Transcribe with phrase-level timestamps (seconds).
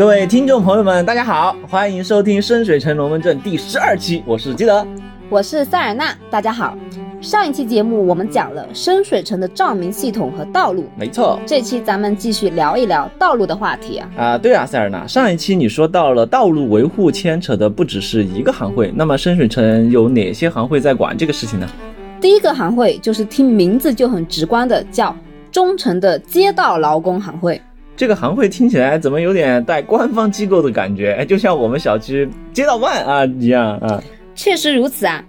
[0.00, 4.82] 各位听众朋友们，大家好，欢迎收听《深水城龙门阵》第十二期，我是基德，
[5.28, 6.74] 我是塞尔纳，大家好。
[7.20, 11.38] 上一期节目我们讲了深水城的照明系统和道路，没错。
[11.44, 14.10] 这期咱们继续聊一聊道路的话题啊。
[14.16, 21.68] 啊，对啊，塞尔纳，上一期你说到了道路维护牵扯的不只是一个行会，那么深水城有哪些行会在管这个事情呢？
[22.18, 25.14] 第一个行会就是听名字就很直观的，叫
[25.52, 27.60] 忠诚的街道劳工行会。
[28.00, 31.12] 这个行会听起来怎么有点带官方机构的感觉？
[31.18, 34.02] 哎，就像我们小区街道办啊一样啊。
[34.34, 35.22] 确实如此啊。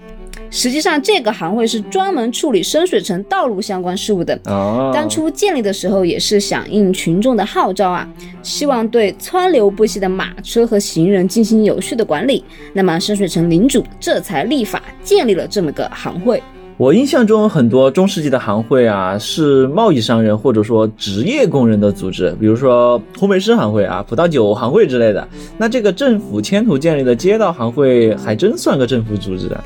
[0.50, 4.40] 实际上，这个行会是专门处理深水城道路相关事务的。
[4.46, 4.90] 哦。
[4.94, 8.08] 当初建立的时候，也是响应群众的号召啊，
[8.42, 12.42] 希望对川流不息的马车和行人进行有序的管理。
[12.72, 16.42] 那么，深水城领主这才立法建立了这么个行会。
[16.82, 25.28] 我印象中，很多中世纪的行会啊，是贸易商人或者说职业工人的组织，比如说烘焙师行会啊、葡萄酒行会之类的。
[25.60, 29.64] 那这个政府牵头建立的街道行会，还真算个政府组织啊。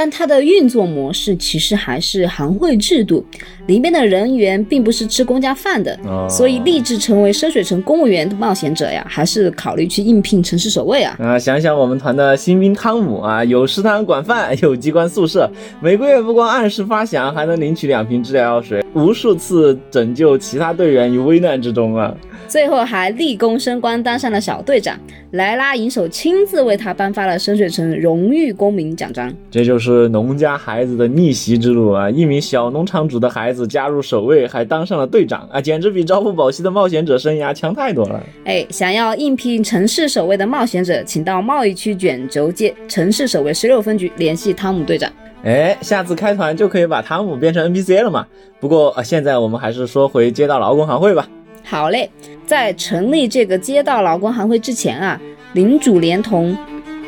[0.00, 3.24] 但它的运作模式其实还是行会制度，
[3.66, 5.98] 里面的人员并不是吃公家饭的，
[6.30, 11.16] 所以立志成为深水城公务员的冒险者呀，还是考虑去应聘城市守卫啊。
[11.18, 15.50] 啊，想想我们团的新兵汤姆啊，有食堂管饭，有机关宿舍，
[15.82, 22.14] 每个月不光按时发饷，还能领取两瓶治疗药水，无数次拯救其他队员于危难之中啊。
[22.48, 24.98] 最后还立功升官，当上了小队长。
[25.32, 29.30] 莱拉银手亲自为他颁发了深水城荣誉公民奖章。
[29.50, 32.08] 这就是农家孩子的逆袭之路啊！
[32.08, 38.22] 一名小农场主的孩子加入守卫，还当上了队长啊，简直比朝不保夕的冒险者生涯强太多了。
[38.46, 45.12] 哎，想要应聘城市守卫的冒险者，请到贸易区卷轴街城市守卫十六分局联系汤姆队长。
[45.44, 48.26] 哎，下次开团就可以把汤姆变成 NPC 了嘛？
[48.58, 51.28] 不过啊，现在我们还是说回街道劳工行会吧。
[51.70, 52.10] 好嘞，
[52.46, 55.20] 在成立这个街道劳工行会之前啊，
[55.52, 56.56] 领主连同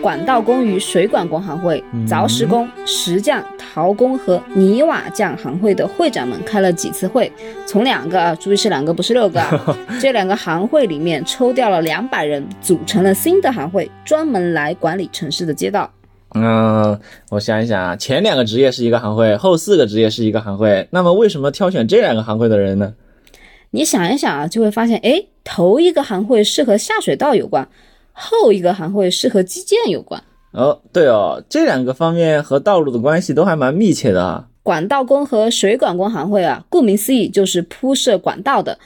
[0.03, 7.33] 管道工与水管工行会、凿石工、石匠、陶工和泥瓦匠行会的会长们开了几次会，
[7.67, 9.43] 从两个啊，注意是两个，不是六个，
[9.99, 15.91] 这两个行会里面抽调了两百人，组成了新的行会，专门来管理城市的街道。
[16.35, 17.01] 嗯，
[17.31, 22.93] 我想一想啊，前两个职业是一个行会，后四个职业是一个行会，那么为什么挑选这两个行会的人呢？
[23.73, 27.69] 你想一想啊，就会发现，哎，头一个行会是和下水道有关，
[28.13, 30.23] 后一个行会是和基建有关。
[30.53, 34.49] 哦，对哦，这两个方面和道路的关系都还蛮密切的啊。
[34.65, 38.79] 管道工和水管工行会啊，顾名思义就是铺设管道的。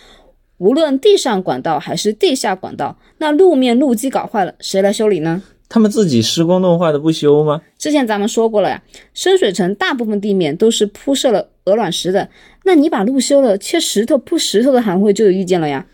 [0.59, 5.43] 无论地上管道还是地下管道，那路面路基搞坏了，谁来修理呢？
[5.69, 7.62] 他们自己施工弄坏的不修吗？
[7.78, 8.83] 之前咱们说过了呀，
[9.15, 12.28] 深水城大部分地面都是铺设了鹅卵石的，
[12.65, 15.87] 那你把路修了，切石头铺石头的行会就有意见了呀？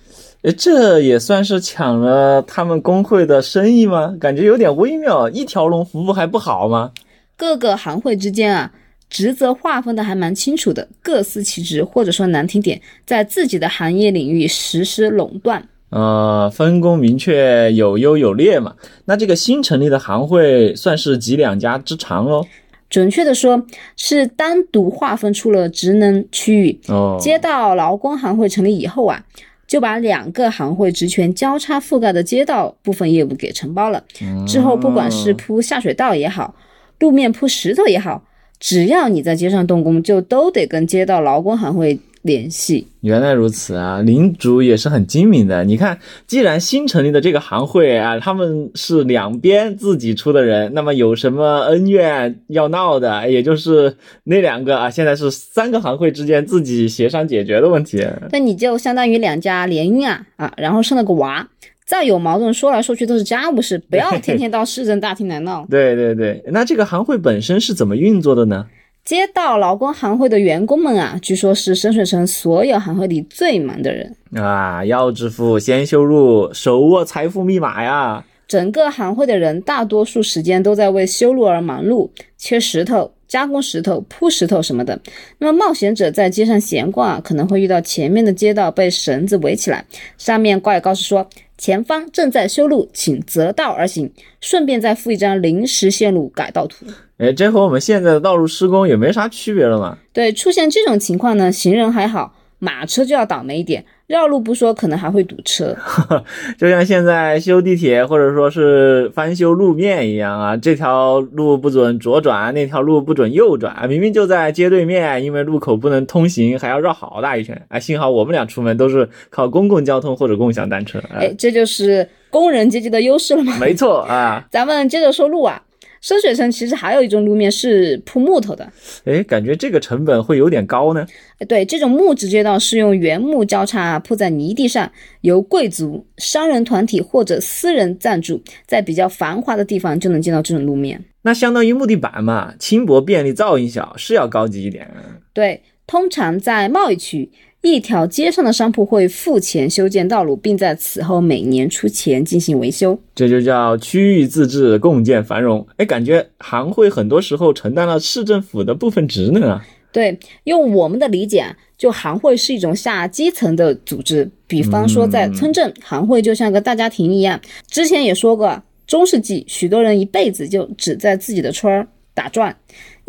[0.42, 4.16] 诶，这也算是抢了他们工会的生意吗？
[4.19, 6.92] 感觉有点微妙，一条龙服务还不好吗？
[7.36, 8.72] 各个行会之间啊，
[9.10, 15.69] 职责划分的还蛮清楚的，各司其职，或者说难听点，在自己的行业领域实施垄断。
[15.91, 18.75] 呃，分工明确，有优有劣嘛。
[19.06, 22.47] 那这个新成立的行会算是集两家之长喽？
[22.90, 23.64] 准确的说，
[23.96, 26.78] 是单独划分出了职能区域。
[26.88, 29.24] 哦，街道劳工行会成立以后啊，
[29.66, 34.02] 就把两个行会职权交叉覆盖的街道部分业务给承包了。
[34.46, 36.54] 之后，不管是铺下水道也好，
[36.98, 38.24] 路面铺石头也好，
[38.58, 41.98] 只要你在街上动工，就都得跟街道劳工行会。
[42.22, 45.64] 联系原来如此啊，领主也是很精明的。
[45.64, 58.06] 你看，既然新成立的这个行会啊，他们是两边自己出的人，那么有什么恩怨要闹的，也就是那两个啊，现在是三个行会之间自己协商解决的问题。
[58.30, 61.48] 那你就相当于两家联姻啊啊，然后生了个娃，
[61.86, 65.66] 再有矛盾说来说去都是家务事，不要天天到市政大厅来闹。
[65.70, 68.66] 对对对，那这个行会本身是怎么运作的呢？
[69.10, 74.84] 街道劳工行会的员工们啊，据说是深水城所有行会里最忙的人啊！
[74.84, 78.24] 要致富，先修路，手握财富密码呀！
[78.47, 82.09] 整个行会的人大多数时间都在为修路而忙碌，
[82.39, 84.97] 切石头、加工石头、铺石头什么的。
[85.39, 89.84] 那么冒险者在街上闲逛啊，可能会遇到前面的街道被绳子围起来，
[90.18, 91.28] 上面挂有告示说
[91.59, 96.86] 前方正在修路，请择道而行，顺便再附一张临时线路改道图。
[97.20, 99.98] 哎，这和我们现在的道路施工也没啥区别了嘛？
[100.10, 105.76] 对，出现这种情况呢，行人还好，马车就要倒霉一点，绕路不说，可能还会堵车。
[106.56, 117.60] 就像现在修地铁或者说是翻修路面一样啊，这条路不准左转，那条路不准右转，明明就在街对面，因为路口不能通行，还要绕好大一圈。
[117.68, 120.98] 哎，幸好我们俩出门都是靠公共交通或者共享单车。
[121.14, 123.58] 哎，这就是工人阶级的优势了吗？
[123.60, 124.42] 没错啊。
[124.50, 125.60] 咱们接着说路啊。
[126.00, 128.66] 深水城其实还有一种路面是铺木头的，
[129.04, 131.06] 哎，感觉这个成本会有点高呢。
[131.47, 141.04] 对，这种木质街道是用原木交叉铺在泥地上，由贵族、商人团体或者私人赞助，在比较繁华的地方就能见到这种路面。
[141.22, 144.91] 那相当于木地板嘛，轻薄、便利、噪音小，是要高级一点。
[145.34, 147.30] 对，通常在贸易区。
[147.62, 155.66] 一条街上的商铺会付钱修建道路，并在此后每年出钱进行维修，这就叫区域自治，共建繁荣。
[155.77, 159.62] 哎，感觉行会很多时候承担了市政府的部分职能啊。
[159.92, 161.45] 对，用我们的理解，
[161.77, 164.30] 就行会是一种下基层的组织。
[164.47, 167.39] 比方说，在村镇，行会就像个大家庭一样。
[167.68, 172.56] 之前也说过，中世纪许多人一辈子就只在自己的村儿打转。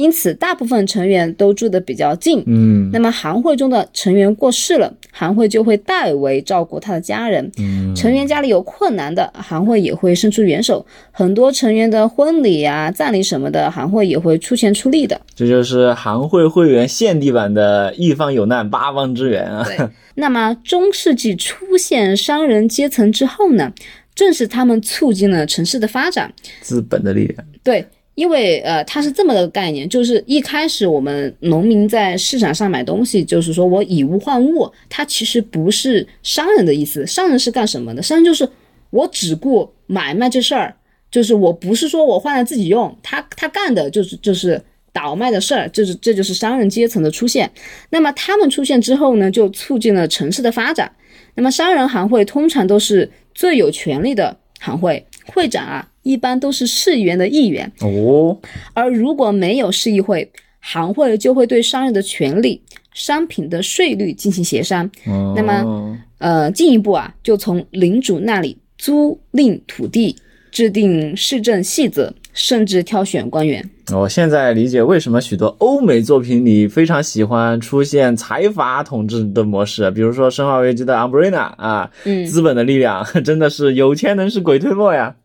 [0.02, 2.44] 因此，大部分成员都住得比较近。
[2.48, 7.50] 嗯，那么行会中的成员过世了，行会就会代为照顾他的家人。
[7.60, 10.84] 嗯，成员家里有困难的，行会也会伸出援手。
[11.12, 15.22] 很多成员的婚礼啊、葬礼什么的，行会也会出钱出力的。
[15.36, 19.64] 这就是行会会员限定版的“一方有难，八方支援”啊。
[19.64, 19.88] 对。
[20.16, 23.72] 那么中世纪出现商人阶层之后呢？
[24.14, 26.32] 正是他们促进了城市的发展。
[26.60, 27.46] 资本的力量。
[27.64, 27.86] 对。
[28.16, 37.08] 因为呃，它是这么个概念，就是一开始我们农民在市场上买东西，就是说我以物换物，它其实不是商人的意思。
[37.08, 38.02] 商人是干什么的？
[38.02, 38.48] 商人就是
[38.90, 40.76] 我只顾买卖这事儿，
[41.10, 44.62] 就是我不是说我换了自己用，他他干的就是就是
[44.92, 47.50] 倒卖的事儿，就是这就是商人阶层的出现。
[47.90, 50.92] 那么他们出现之后呢，就促进了城市的发展。
[51.36, 55.88] 那么商人行会通常都是最有权力的行会，会长啊。
[56.04, 58.36] 一般都是市议员的议员哦，
[58.74, 60.28] 而如果没有市议会，
[60.60, 62.60] 行会就会对商人的权利、
[62.92, 64.90] 商品的税率进行协商。
[65.36, 70.16] 那么，呃，进一步啊，就从领主那里租赁土地，
[70.52, 73.64] 制定市政细则，甚至挑选官员。
[73.94, 85.16] 我现在理解为什么许多欧美作品里非常喜欢出现财阀统治的模式，比如说《生化危机》的 Umbrella 啊，嗯，资本的力量 真的是有钱能使鬼推磨呀。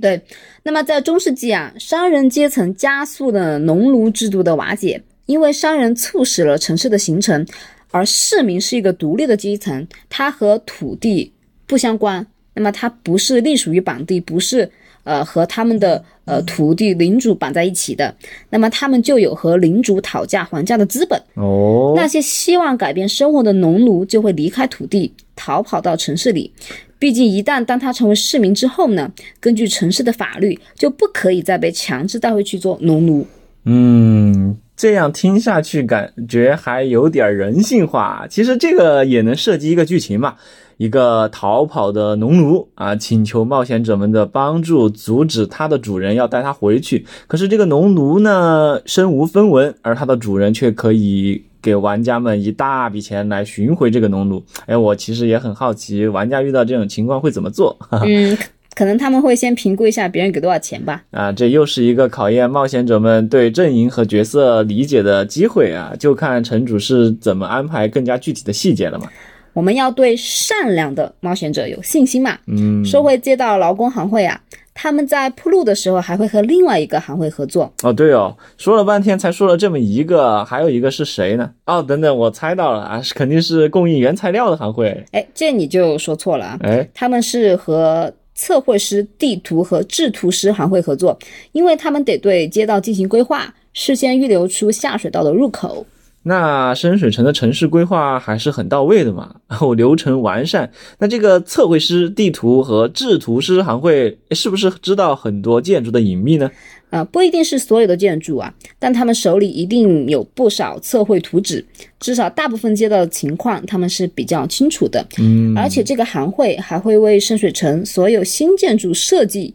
[0.00, 0.20] 对，
[0.62, 7.46] 那么在中世纪啊，商人阶层加速了农奴制度的瓦解，因为商人促使了城市的形成，
[7.90, 11.32] 而市民是一个独立的阶层，它和土地
[11.66, 14.70] 不相关，那么它不是隶属于本地，不是
[15.06, 18.14] 呃和他们的呃土地领主绑在一起的，
[18.50, 21.18] 那么他们就有和领主讨价还价的资本。
[21.34, 26.52] 哦，那些希望改变生活的农奴就会离开土地，逃跑到城市里。
[26.98, 33.26] 毕竟，一旦当他成为市民之后呢，根据城市的法律，就不可以再被强制带回去做农奴。
[33.64, 38.26] 嗯，这样听下去感觉还有点人性化。
[38.30, 40.36] 其实这个也能设计一个剧情嘛，
[40.76, 47.06] 一个逃跑的农奴啊，请求冒险者们的帮助，阻止他的主人要带他回去。
[47.26, 51.42] 可是这个农奴呢，身无分文，而他的主人却可以。
[51.62, 57.76] 给玩家们一大笔钱来寻回这个农奴，哎，我其实也很好奇，玩家遇到这种情况会怎么做？
[57.90, 58.38] 嗯，
[58.76, 61.02] 可能他们会先评估一下别人给多少钱吧。
[61.10, 65.92] 啊，这又是一个考验冒险者们对阵营和角色理解的机会啊！
[65.98, 69.08] 就看城主是怎么安排更加具体的细节了嘛。
[69.56, 72.38] 我们要对善良的冒险者有信心嘛。
[72.46, 74.38] 嗯，说回街道劳工行会啊。
[74.74, 81.50] 他们在铺路的时候还会和另外一个行会合作哦，对哦，说了半天才说了这么一个，还有一个是谁呢？
[81.64, 85.02] 哦，等等，我猜到了啊，是肯定是供应原材料的行会。
[85.12, 91.18] 哎，这你就说错了啊，哎，他们是和测绘师、地图和制图师行会合作，
[91.52, 95.86] 因为他们得对街道进行规划，事先预留出下水道的入口。
[96.28, 100.68] 那深水城的城市规划还是很到位的嘛， 然后流程完善。
[100.98, 106.50] 那这个测绘师、地图和制图师行会是不是知道很多建筑的隐秘呢？
[106.90, 111.64] 啊，不一定是所有的建筑啊，但他们手里一定有不少测绘图纸，
[112.00, 115.06] 至少大部分街道的情况他们是比较清楚的。
[115.18, 119.54] 嗯，而且这个行会还会为深水城所有新建筑设计。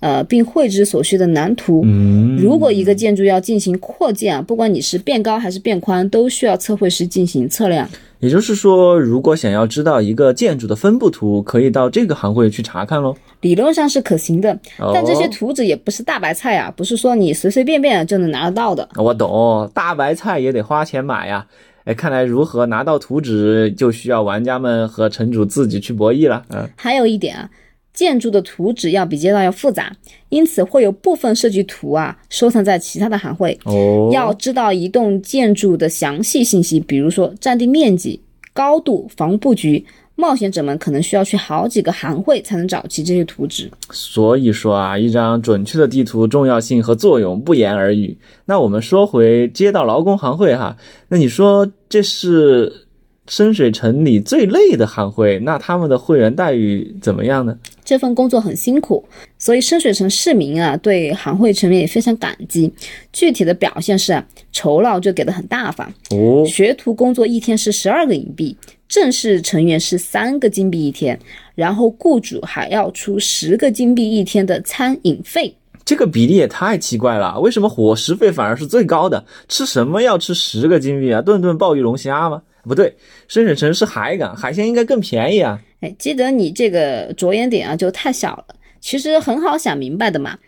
[0.00, 1.82] 呃，并绘制所需的蓝图。
[1.84, 7.88] 嗯，如果一个建筑要进行扩建啊，不管你是变高还是变宽，都需要测绘师进行测量。
[8.20, 13.14] 也就是说，如果想要知道一个建筑的分布图，可以到这个行会去查看喽。
[13.42, 14.58] 理论上是可行的，
[14.94, 18.88] 但这些图纸也不是大白菜啊，不是说你随随便便就能拿得到的。
[18.96, 21.46] 我懂，大白菜也得花钱买呀。
[21.84, 26.42] 哎，看来如何拿到图纸，就需要玩家们和城主自己去博弈了。
[26.48, 27.50] 嗯，还有一点啊，
[27.94, 29.90] 建筑的图纸要比街道要复杂，
[30.28, 33.58] 因此会有部分设计图啊收藏在其他的行会。
[33.64, 38.20] 哦，要知道一栋建筑的详细信息，比如说占地面积、
[38.52, 39.82] 高度、房屋布局。
[40.16, 48.16] 冒险者们可能需要去好几个行会才能找齐这些图纸，所以说啊，一张准确的地图重要性和作用不言而喻。
[48.44, 50.76] 那我们说回街道劳工行会哈，
[51.08, 52.72] 那你说这是
[53.26, 57.56] 深水城里最累的行会，那他们的会员待遇怎么样呢？
[57.84, 59.02] 这份工作很辛苦，
[59.38, 62.72] 所以深水城市民啊对行会成员也非常感激。
[63.12, 68.56] 具体的表现是啊，酬劳就给的很大方哦，学徒工作一天是十二个银币。
[68.86, 71.18] 正式成员是三个金币一天，
[71.54, 75.52] 然后雇主还要出十个金币一天的餐饮费，
[75.84, 77.40] 这个比例也太奇怪了。
[77.40, 79.24] 为什么伙食费反而是最高的？
[79.48, 81.20] 吃什么要吃十个金币啊？
[81.20, 82.42] 顿顿鲍鱼龙虾吗？
[82.64, 82.94] 不对，
[83.28, 85.60] 深水城是海港，海鲜应该更便宜啊。
[85.80, 88.44] 哎，记得你这个着眼点啊就太小了。
[88.80, 90.38] 其实很好想明白的嘛，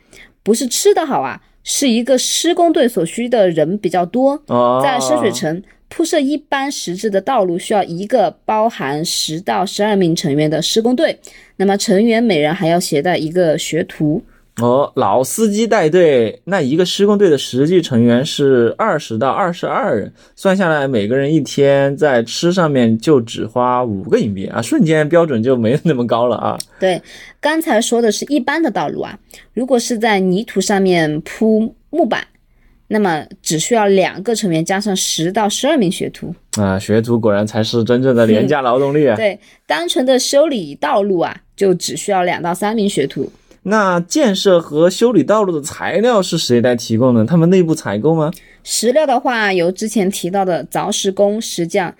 [0.42, 4.42] 不是吃的好啊，是一个施工队所需的人比较多，
[4.82, 5.62] 在深水城。
[5.88, 11.16] 铺设一般实质的道路需要一个包含十到十二名成员的施工队，
[11.56, 14.20] 那么成员每人还要携带一个学徒。
[14.60, 26.58] 哦，老司机带队，那一个施工队的实际成员是二十到二十二人，算下来每个人一天在吃上面就只花五个银币啊，瞬间标准就没那么高了啊。
[26.80, 27.00] 对，
[27.40, 29.18] 刚才说的是一般的道路啊，
[29.52, 32.26] 如果是在泥土上面铺木板。
[32.88, 39.16] 那么只需要两个成员加上十到十二名学徒啊，学徒果然才是真正的廉价劳动力啊！
[39.16, 39.36] 对，
[39.66, 43.28] 单纯的修理道路啊，就只需要两到三名学徒。
[43.68, 47.24] 那建设和修理道路的材料是谁来提供呢？
[47.24, 48.30] 他们内部采购吗？
[48.62, 51.92] 石料的话，由之前提到的凿石工、石匠、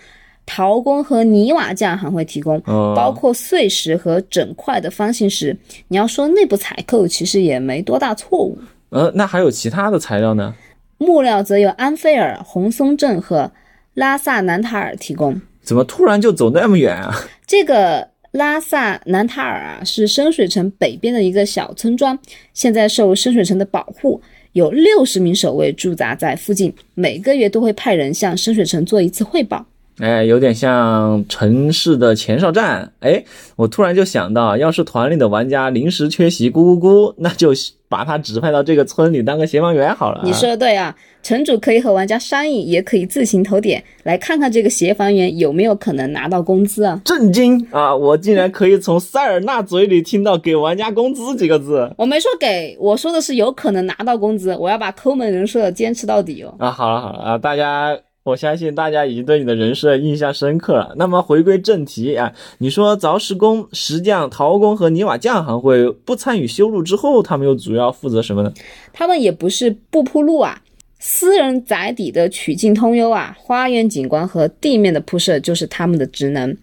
[0.47, 5.57] 陶工和泥瓦匠还会提供，包括碎石和整块的方形石。
[5.89, 8.57] 你要说内部采购，其实也没多大错误。
[8.91, 10.55] 呃，那还有其他的材料呢？
[10.99, 13.51] 木料则由安菲尔、红松镇和
[13.95, 15.41] 拉萨南塔尔提供。
[15.63, 17.13] 怎么突然就走那么远啊？
[17.45, 22.19] 这个拉萨南塔尔啊，是深水城北边的一个小村庄，
[22.53, 24.21] 现在受深水城的保护，
[24.53, 29.67] 有六十名守卫驻扎在附近，每个月都会派人向深水城做一次汇报。
[29.99, 32.93] 哎，有点像城市的前哨站。
[33.01, 33.25] 哎，
[33.57, 37.53] 我突然就想到，要是团里的玩家临时缺席，咕咕咕，那就
[37.89, 40.21] 把他指派到这个村里当个协防员好了。
[40.25, 47.01] 你说的对啊，城主可以和玩家商议，也可以自行投点，来看看这个协防员有没有可能拿到工资啊。
[47.05, 47.95] 震惊啊！
[47.97, 51.91] 我竟然可以从塞尔纳嘴里听到“给玩家工资”几个字。
[51.97, 54.55] 我没说给，我说的是有可能拿到工资。
[54.57, 56.55] 我要把抠门人设坚持到底哦。
[56.59, 57.97] 啊，好了好了啊，大家。
[58.27, 60.93] 我相信大家已经对你的人设印象深刻了。
[60.97, 68.53] 那么回归正题啊，你说凿石工、石匠、陶工和泥瓦匠行会不参与修路之后，他们又主要负责什么呢？
[68.93, 70.61] 他们也不是不铺路啊，
[70.99, 76.57] 私人宅邸的曲径通幽啊，花园景观和地面的铺设就是他们的职能，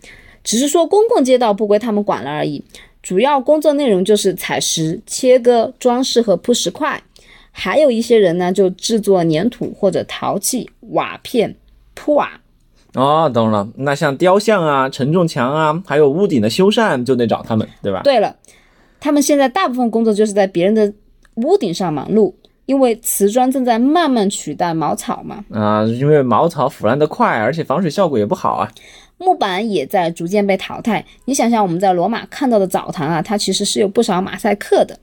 [0.43, 2.61] 只是说公共街道不归他们管了而已。
[3.01, 7.01] 主要工作内容就是采石、切割、装饰和铺石块。
[7.55, 11.55] 还有一些人呢，就制作粘土或者陶器、瓦片、
[11.93, 12.29] 铺瓦。
[12.95, 13.67] 哦，懂了。
[13.77, 18.01] 那像雕像啊、承重墙啊，还有屋顶的修缮，就得找他们，对吧？
[18.03, 18.35] 对了，
[18.99, 20.91] 他们现在大部分工作就是在别人的
[21.35, 22.33] 屋顶上忙碌，
[22.65, 25.45] 因为瓷砖正在慢慢取代茅草嘛。
[25.51, 28.71] 啊，因为茅草腐烂的快，而且防水效果也不好啊。
[29.17, 31.05] 木板也在逐渐被淘汰。
[31.25, 34.99] 你想想，我们在罗马看到的澡堂啊，它其实是有不少马赛克的。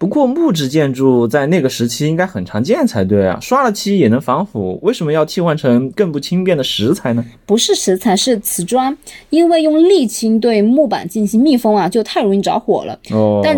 [0.00, 7.22] 不过木质建筑在那个时期应该很常见才对啊，刷了漆也能防腐，为什么要替换成更不轻便的石材呢？
[7.44, 8.96] 不是石材，是瓷砖，
[9.28, 12.98] 因为用沥青对木板进行密封啊，就太容易着火了。
[13.10, 13.54] 哦，但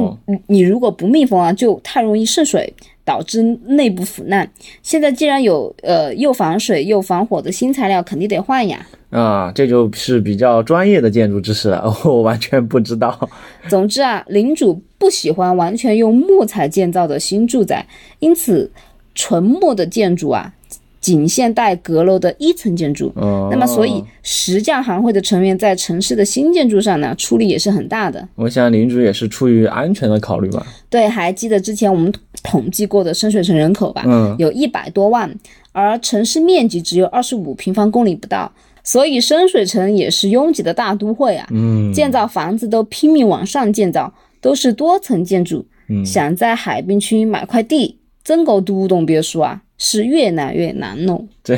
[0.48, 2.74] 你如果不密封啊，就太容易渗水。
[3.04, 4.48] 导致内部腐烂。
[4.80, 8.86] 现在既然有呃又防水又防火的新材料，肯定得换呀。
[9.10, 13.28] 啊，这就是比较专业的建筑知识了，我完全不知道。
[13.68, 17.84] 总之啊，领主不喜欢完全用木材建造的新住宅，
[18.20, 18.70] 因此
[19.16, 20.54] 纯木的建筑啊。
[21.00, 23.12] 仅限带阁楼的一层建筑，
[23.50, 28.28] 那么所以石匠行会的成员在城市的新建筑上呢，出力也是很大的。
[28.36, 30.64] 我想领主也是出于安全的考虑吧。
[30.88, 34.04] 对，还记得之前我们统计过的深水城人口吧？
[34.06, 35.28] 嗯，有一百多万，
[35.72, 38.52] 而城市面积只有二十五平方公里不到，
[38.84, 41.48] 所以深水城也是拥挤的大都会啊。
[41.50, 45.66] 嗯，建造房子都拼命往上建造，都是多层建筑。
[45.88, 49.62] 嗯，想在海滨区买块地，真够独栋别墅啊！
[49.78, 51.26] 是越来越难弄。
[51.42, 51.56] 这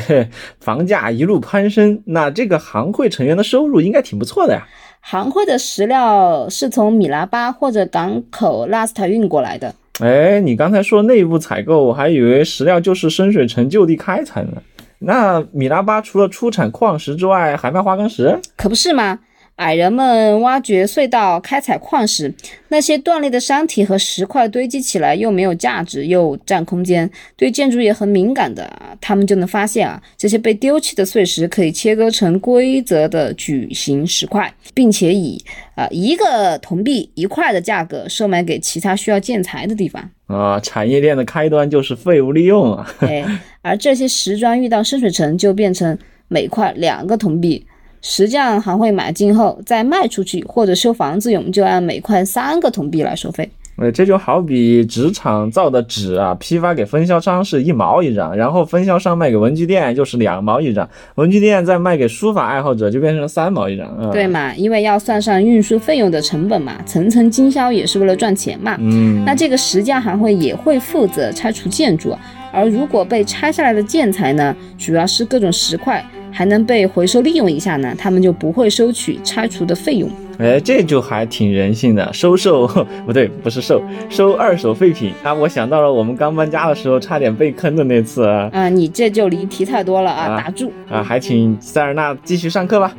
[0.60, 4.66] 房价一路攀升，那这个行会成员的收入应该挺不错的呀。
[5.02, 9.74] 行会的石料是从米拉巴或者港口拉斯塔运过来的。
[10.00, 14.62] 哎，你刚才说内部采购，我还以为石料就是深水城就地开采呢。
[15.00, 18.40] 那米拉巴除了出产矿石之外，还卖花岗石？
[18.56, 19.20] 可不是吗？
[19.56, 22.34] 矮人们挖掘隧道、开采矿石，
[22.68, 28.68] 那些断裂的山体和石块堆积起来，又没有价值，又占空间，对建筑也很敏感的。
[29.00, 35.40] 他们就能发现啊，这些被丢弃的碎石可以切割成规则的矩形石块，并且以
[35.76, 40.11] 啊一个铜币一块的价格售卖给其他需要建材的地方。
[40.26, 42.94] 啊，产业链的开端就是废物利用啊！
[43.00, 43.25] 哎，
[43.62, 45.96] 而这些石砖遇到深水城，就变成
[46.26, 47.64] 每块两个铜币。
[48.06, 53.49] 石匠行会买进后再卖出去，或者修房子用，就按每块三个铜币来收费。
[53.76, 64.12] 呃，这就好比纸厂造的纸啊，批发给分销商是一毛一张，然后分销商卖给文具店就是两毛一张，文具店再卖给书法爱好者就变成三毛一张。
[64.12, 64.54] 对嘛？
[64.54, 68.76] 因为要算上运输费用的成本嘛，层层经销也是为了赚钱嘛。
[68.80, 72.14] 嗯，那这个石匠行会也会负责拆除建筑，
[72.52, 76.04] 而如果被拆下来的建材呢，主要是各种石块。
[76.34, 80.10] 还能被回收利用一下呢，他们就不会收取拆除的费用。
[80.38, 82.66] 哎，这就还挺人性的，收受
[83.06, 85.32] 不对，不是收收二手废品啊！
[85.32, 88.50] 我想到了我们刚搬家的时候差点被坑的那次啊！
[88.52, 90.36] 啊，你这就离题太多了啊！
[90.36, 91.00] 打住啊！
[91.04, 92.92] 还请塞尔纳继续上课吧。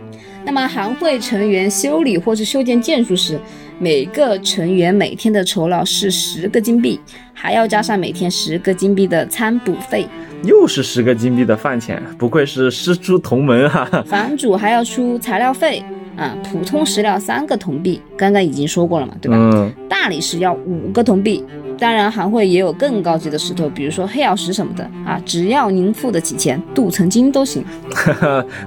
[0.46, 3.38] 那么，行会成员修理或是修建建筑时，
[3.77, 7.00] 每个成员每天的酬劳是十个金币，
[7.34, 10.08] 还要加上每天十个金币的餐补费。
[10.44, 13.86] 又是十个金币的饭钱，不愧是师出同门哈。
[14.05, 15.84] 房主还要出材料费
[16.15, 19.36] 啊，普通石料三个铜币，刚刚已经说过了嘛，对吧？
[19.38, 19.74] 嗯。
[19.89, 21.44] 大理石要五个铜币，
[21.77, 27.63] 当然行会也有更高级的石头，比如说黑曜石什么的啊，只要您付得起钱，镀层金都行。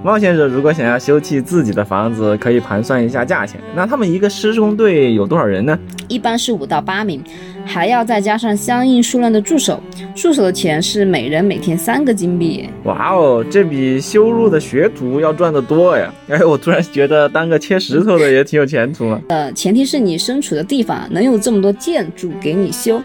[0.02, 3.60] 冒险者如果想要修葺自己的房子，可以盘算一下价钱。
[3.74, 5.78] 那他们一个施工队有多少人呢？
[6.08, 7.22] 一般是五到八名。
[7.68, 9.78] 还要再加上相应数量的助手，
[10.14, 12.66] 助手的钱是每人每天三个金币。
[12.84, 16.10] 哇哦，这比修路的学徒要赚得多呀！
[16.28, 19.21] 哎，我突然觉得当个切石头的也挺有前途啊。
[19.28, 23.00] 呃，前提是你身处的地方能有这么多建筑给你修。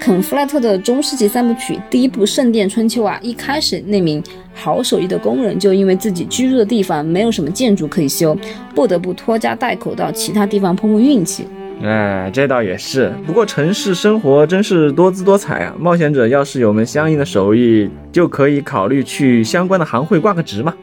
[0.00, 8.36] 肯弗莱特的中世纪三部曲第一部《圣殿春秋》啊，一开始那名好手艺的工人就因为自己居住的地方没有什么建筑可以修，
[8.74, 11.44] 不得不拖家带口到其他地方碰碰运气。
[11.82, 13.12] 哎，这倒也是。
[13.26, 15.74] 不过城市生活真是多姿多彩啊！
[15.78, 20.74] 冒险者要是有门相应的手艺，就可以考虑去相关的行会挂个职嘛。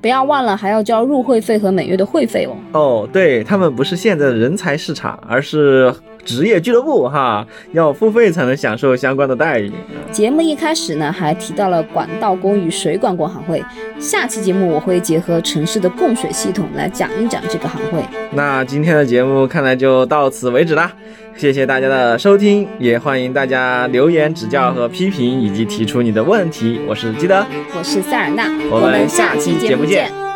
[0.00, 2.56] 不要忘了还要交入会费和每月的会费哦。
[2.72, 5.94] 哦，对他们不是现在的人才市场，而是。
[6.24, 9.72] 职业俱乐部哈，要付费才能享受相关的待遇。
[10.10, 13.62] 节目一开始呢，还提到了管道工与水管工行会。
[13.98, 18.02] 下期节目我会结合城市的供水系统来讲一讲这个行会。
[18.32, 20.90] 那今天的节目看来就到此为止啦，
[21.36, 26.80] 谢谢大家的收听，也欢迎大家留言指教和批评，以及提出你的问题。
[26.86, 27.44] 我是基德，
[27.76, 30.29] 我是塞尔纳，我们下期节目见。